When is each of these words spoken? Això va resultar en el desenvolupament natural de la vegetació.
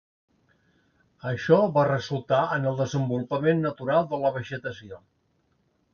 Això 1.31 1.59
va 1.75 1.83
resultar 1.89 2.41
en 2.57 2.65
el 2.71 2.79
desenvolupament 2.81 3.63
natural 3.67 4.11
de 4.15 4.21
la 4.25 4.33
vegetació. 4.39 4.99